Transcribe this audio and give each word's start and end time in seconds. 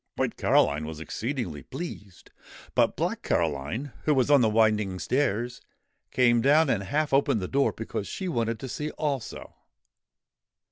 White 0.15 0.35
Caroline 0.35 0.87
was 0.87 0.99
exceedingly 0.99 1.61
pleased! 1.61 2.31
But 2.73 2.95
Black 2.95 3.21
Caroline, 3.21 3.91
who 4.05 4.15
was 4.15 4.31
on 4.31 4.41
the 4.41 4.49
winding 4.49 4.97
stairs, 4.97 5.61
came 6.09 6.41
down 6.41 6.71
and 6.71 6.81
half 6.81 7.13
opened 7.13 7.39
the 7.39 7.47
door 7.47 7.71
because 7.71 8.07
she 8.07 8.27
wanted 8.27 8.59
to 8.61 8.67
see 8.67 8.89
also. 8.89 9.53